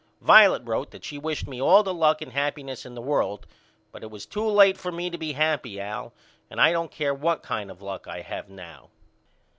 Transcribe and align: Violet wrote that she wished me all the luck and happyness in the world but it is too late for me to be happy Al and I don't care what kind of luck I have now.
Violet 0.21 0.63
wrote 0.65 0.89
that 0.89 1.05
she 1.05 1.19
wished 1.19 1.47
me 1.47 1.61
all 1.61 1.83
the 1.83 1.93
luck 1.93 2.23
and 2.23 2.31
happyness 2.31 2.87
in 2.87 2.95
the 2.95 3.03
world 3.03 3.45
but 3.91 4.03
it 4.03 4.11
is 4.11 4.25
too 4.25 4.47
late 4.47 4.75
for 4.75 4.91
me 4.91 5.11
to 5.11 5.17
be 5.19 5.33
happy 5.33 5.79
Al 5.79 6.11
and 6.49 6.59
I 6.59 6.71
don't 6.71 6.89
care 6.89 7.13
what 7.13 7.43
kind 7.43 7.69
of 7.69 7.83
luck 7.83 8.07
I 8.07 8.21
have 8.21 8.49
now. 8.49 8.89